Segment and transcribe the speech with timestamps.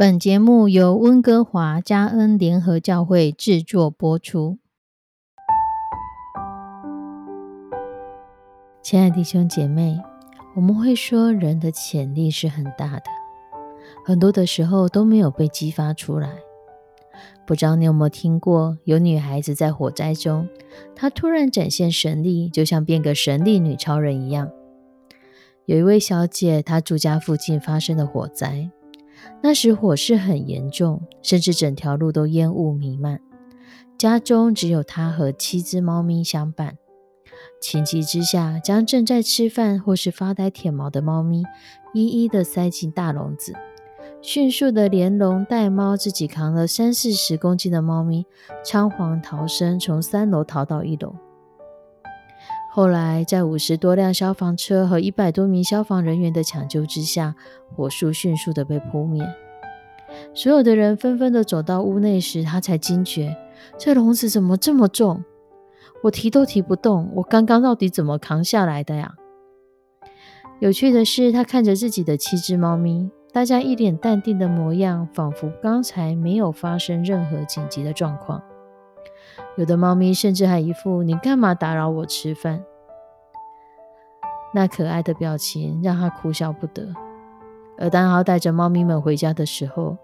[0.00, 4.58] 本节目由温哥华加恩联合教会制作播出。
[8.80, 10.00] 亲爱的弟兄姐妹，
[10.54, 13.10] 我们会说人的潜力是很大的，
[14.04, 16.30] 很多的时候都没有被激发出来。
[17.44, 20.48] 不知道你有没有听过，有女孩子在火灾中，
[20.94, 24.48] 她突然展现神力，就像变个神力女超人一样。
[25.64, 28.70] 有一位小姐，她住家附近发生的火灾。
[29.42, 33.20] 那时火势很严重，甚至整条路都烟雾弥漫。
[33.96, 36.76] 家中只有他和七只猫咪相伴。
[37.60, 41.44] 情急之下，将正在吃饭或是发呆舔毛的猫咪
[41.92, 43.54] 一一的塞进大笼子，
[44.22, 48.26] 迅速的连笼带猫，自己扛了三四十公斤的猫咪，
[48.64, 51.14] 仓皇逃生，从三楼逃到一楼。
[52.78, 57.34] 后来，在五十多辆消防车和一百多名消防人员的抢救之下，
[57.74, 59.28] 火势迅速的被扑灭。
[60.32, 63.36] 所有的人纷纷的走到屋内时，他才惊觉，
[63.76, 65.24] 这笼子怎么这么重？
[66.04, 69.16] 我提都提不动，我刚刚到底怎么扛下来的呀？
[70.60, 78.40] 有趣的是，他看着自己的七只猫咪，大家一脸淡定的模样，仿佛刚才没有发生任何紧急的状况。
[79.56, 82.62] 有的猫咪甚至还一副“你干嘛打扰我吃饭”
[84.52, 86.88] 那可爱的表情，让他哭笑不得。
[87.78, 89.96] 而当他带着猫咪们回家的时候，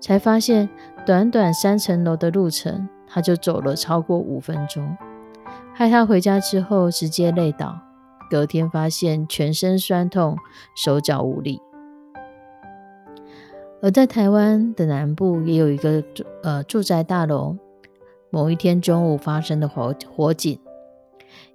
[0.00, 0.68] 才发现
[1.06, 4.96] 短短三层楼的路程，他就走了超过五分钟，
[5.74, 7.78] 害他回家之后直接累倒，
[8.30, 10.36] 隔天发现全身酸痛、
[10.74, 11.60] 手脚无力。
[13.82, 16.02] 而在台湾的南部，也有一个
[16.42, 17.56] 呃住宅大楼。
[18.32, 20.60] 某一天中午发生的火火警，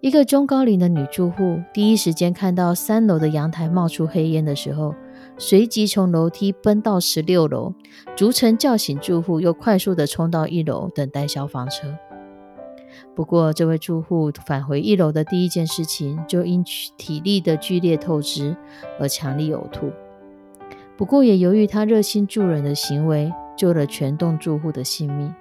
[0.01, 4.93] 一个中高龄的女住户第一时间看到三楼的阳台冒出黑烟的时候，
[5.37, 7.73] 随即从楼梯奔到十六楼，
[8.15, 11.97] 逐层叫醒住户，又快速的冲到一楼等待消防车。
[13.13, 16.64] 不过，这位住户返回一楼的第一件事情，就因
[16.97, 18.55] 体力的剧烈透支
[18.99, 19.91] 而强力呕吐。
[20.95, 25.33] 不过，也由于他热心助人的行为，救了全栋住户的性命。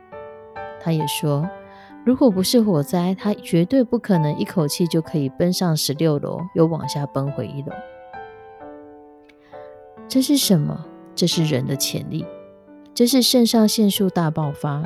[0.81, 1.49] 他也说，
[2.05, 7.73] 如果不是火灾，他绝对不可能一口气就可以奔上十六楼，又往下奔回一楼。
[10.07, 10.85] 这是什么？
[11.15, 12.27] 这是人的潜力，
[12.93, 14.83] 这是肾上腺素大爆发。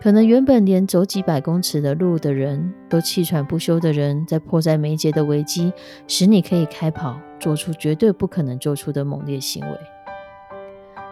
[0.00, 5.72] 可能原本连走几百公尺的路的人都气喘不休的人，在迫在眉睫的危机，
[6.06, 9.78] 使你可以开跑，做出绝对不可能做出的猛烈行为。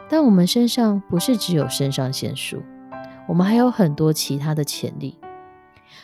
[0.09, 2.62] 但我们身上不是只有肾上腺素。
[3.27, 5.16] 我们还有很多其他的潜力，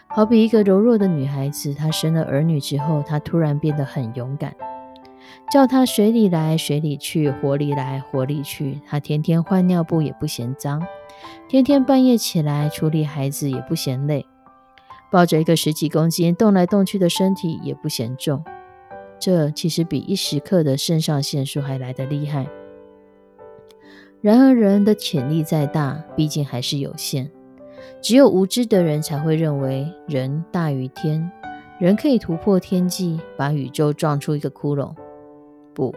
[0.06, 4.54] 好比一个柔弱的女孩子，她生了儿女之后，她突然变得很勇敢。
[5.52, 10.82] 叫她水里来水里去，火里来火里去，她天天换尿布也不嫌脏，
[11.48, 14.26] 天天半夜起来处理孩子也不嫌累，
[15.10, 18.44] 抱着一个十几公斤动来动去的身体也不嫌重。
[19.18, 22.46] 这其实比一时刻的肾上腺素还来得厉害。
[24.20, 27.30] 然而，人的潜力再大，毕竟还是有限。
[28.00, 31.30] 只有无知的人才会认为人大于天，
[31.78, 34.94] 人可以突破天际，把宇宙撞出一个窟窿。
[35.74, 35.94] 不，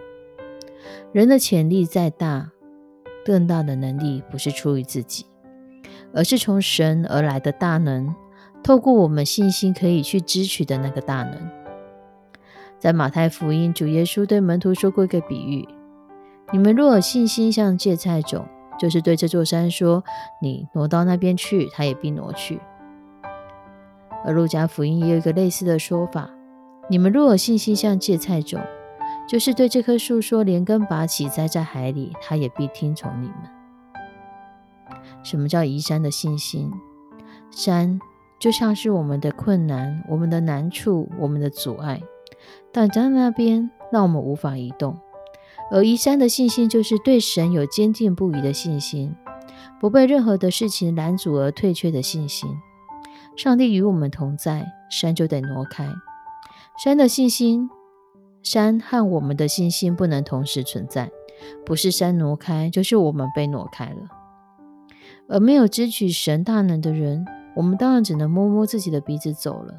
[1.11, 2.51] 人的潜力再大，
[3.25, 5.25] 更大的能力不是出于自己，
[6.13, 8.13] 而是从神而来的大能，
[8.63, 11.49] 透过我们信心可以去支取的那个大能。
[12.79, 15.67] 在马太福音，主耶稣对门徒说过一个比喻。
[16.51, 18.45] 你们若有信心像芥菜种，
[18.79, 20.03] 就是对这座山说
[20.41, 22.59] ：“你挪到那边去，它也必挪去。”
[24.25, 26.29] 而路加福音也有一个类似的说法
[26.89, 28.59] ：“你们若有信心像芥菜种，
[29.27, 33.37] 就是对这棵树说：‘连根拔起，栽在海里’，它也必听从你们。”
[35.23, 36.71] 什么叫移山的信心？
[37.51, 37.99] 山
[38.39, 42.01] 就像是我们的困难、我们的难处、我们的阻碍，
[42.71, 44.97] 挡在那边，让我们无法移动。
[45.71, 49.15] 而移山的信心，就是对神有坚定不移的信心，
[49.79, 52.49] 不被任何的事情拦阻而退却的信心。
[53.35, 55.89] 上帝与我们同在，山就得挪开。
[56.83, 57.69] 山的信心，
[58.43, 61.09] 山和我们的信心不能同时存在，
[61.65, 64.07] 不是山挪开，就是我们被挪开了。
[65.27, 69.73] 而没有支取神大能的人，我们当然只能摸摸自己的鼻子走了。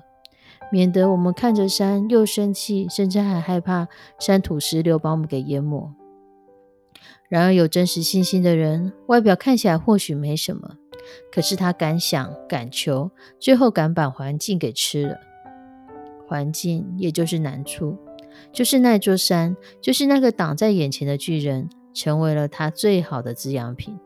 [0.74, 3.86] 免得我们看着山又生气，甚至还害怕
[4.18, 5.94] 山土石流把我们给淹没。
[7.28, 10.74] 然而，有真实信心的人，外表看起来或许没什么，
[11.30, 15.16] 可是他敢想敢求，最后敢把环境给吃了。
[16.26, 17.96] 环境也就是难处，
[18.50, 23.96] 就是那座山，就是那个挡在眼前的巨人，成为了他最好的滋养品。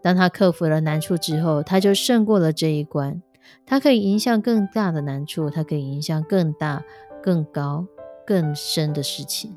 [0.00, 3.20] 当他克服了难处之后，他就胜过了这一关。
[3.66, 6.84] 他可以影响更大的难处，他可以影响更大、
[7.22, 7.86] 更高、
[8.26, 9.56] 更深的事情。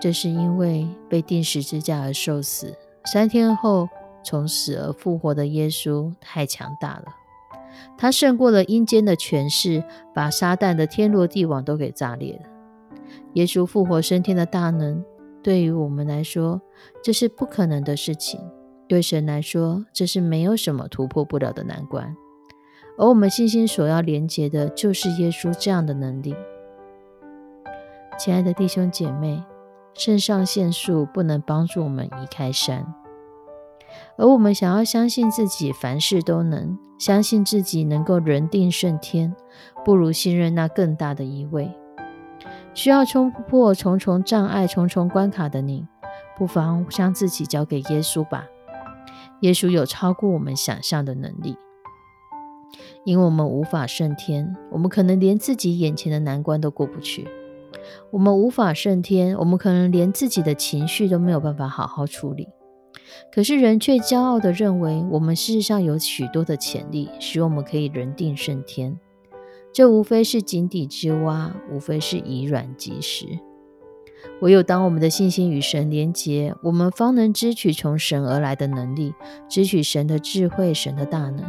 [0.00, 3.88] 这是因为被钉十字架而受死，三天后
[4.22, 7.04] 从死而复活的耶稣太强大了。
[7.96, 9.84] 他胜过了阴间的权势，
[10.14, 12.42] 把撒旦的天罗地网都给炸裂了。
[13.34, 15.04] 耶稣复活升天的大能，
[15.42, 16.60] 对于我们来说，
[17.02, 18.40] 这是不可能的事情；
[18.88, 22.16] 对神来说，这是没有什么突破不了的难关。
[22.96, 26.34] 而我们信心所要连接的，就是耶稣这样的能力。
[28.18, 29.42] 亲爱的弟兄姐妹。
[29.94, 32.94] 肾上腺素不能帮助我们移开山，
[34.16, 39.34] 而我们想要相信自己凡事都能，相信自己能够人定胜天，
[39.84, 41.76] 不如信任那更大的一位。
[42.74, 45.84] 需要冲破重重障碍、重重关卡的你，
[46.36, 48.46] 不妨将自己交给耶稣吧。
[49.40, 51.56] 耶稣有超过我们想象的能力，
[53.04, 57.28] 因为我们无法胜天，我们可能连自己眼前的难关都过不去。
[58.10, 62.48] 我们无法胜天，我们可能连自己的情绪都没有办法好好处理。
[63.32, 68.98] 可是人却骄傲地认为，我们事实上有许多的潜力，使我们可以人定胜天。
[69.72, 73.38] 这无非是井底之蛙，无非是以软击石。
[74.40, 79.14] 唯有当我们的信心与神连结，我们方能支取从神而来的能力，
[79.48, 81.44] 支取神的智慧、神的大能。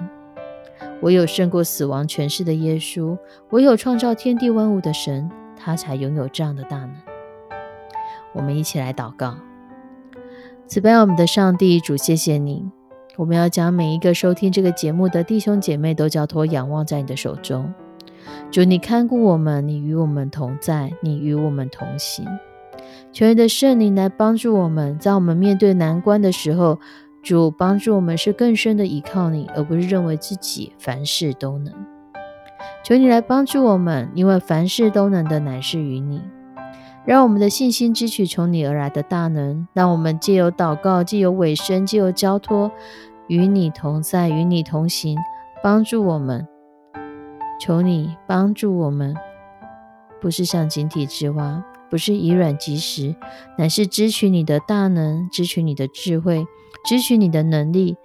[1.01, 3.17] 唯有胜过死亡权势的耶稣，
[3.51, 5.29] 唯有创造天地万物的神。
[5.61, 6.93] 他才拥有这样的大能。
[8.33, 9.35] 我们一起来祷告：
[10.67, 12.71] 慈悲我们的上帝主，谢谢你。
[13.17, 17.73] 我们要将每一个收听这个节目的弟兄姐妹都交托仰望在你的手中。
[18.49, 22.25] 主，你看顾我们，你与我们同在，你与我们同行。
[23.11, 26.79] 求你的圣灵来帮助我们，在我们面对难关的时候，
[27.23, 31.73] 主帮助我们是更深的依靠你，而不是认为自己凡事都能。
[32.83, 36.21] 求你来帮助我们，因为凡事都能的乃是于你。
[37.05, 42.71] 让我们的信心支取从你而来的大能，让我们借由祷告，借由委身，借由交托，
[43.27, 45.17] 与你同在，与你同行，
[45.63, 46.47] 帮助我们。
[47.59, 49.15] 求你帮助我们，
[50.21, 53.15] 不是像井底之蛙，不是以软击石，
[53.57, 56.45] 乃是支取你的大能，支取你的智慧，
[56.85, 57.97] 支取你的能力。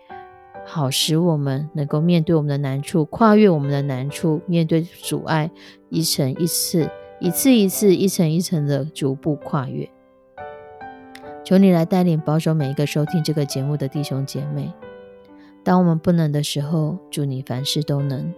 [0.67, 5.51] 好使我们能够面对我们的难处，跨越我们的难处，面对阻碍，
[5.91, 6.89] 一层一次，
[7.21, 9.87] 一次一次，一层一层的逐步跨越。
[11.45, 14.73] 求你来带领保守每一个收听这个节目的弟兄姐妹。
[15.63, 18.33] 当我们不能的时候，祝你凡事都能；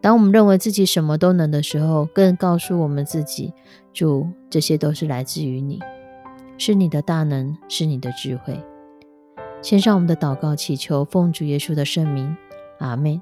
[0.00, 3.52] 当我们认为自己什么都能的时候，更告诉我们自己，
[3.92, 5.80] 主，这些都是来自于你，
[6.56, 8.60] 是你的大能，是你的智慧。
[9.60, 12.36] 献上我们的祷告，祈求奉主耶稣的圣名，
[12.78, 13.20] 阿门。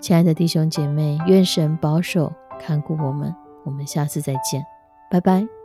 [0.00, 3.34] 亲爱的弟兄姐妹，愿神保守看顾我们。
[3.64, 4.64] 我们下次再见，
[5.10, 5.59] 拜拜。